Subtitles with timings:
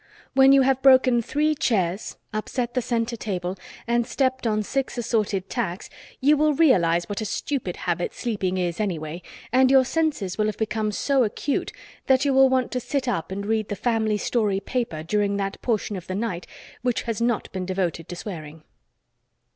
[0.33, 3.55] When you have broken three chairs, upset the centre table
[3.85, 8.79] and stepped on six assorted tacks, you will realize what a stupid habit sleeping is
[8.79, 9.21] anyway,
[9.53, 11.71] and your senses will have become so acute
[12.07, 15.61] that you will want to sit up and read the Family Story Paper during that
[15.61, 16.47] portion of the night
[16.81, 18.63] which has not been devoted to swearing.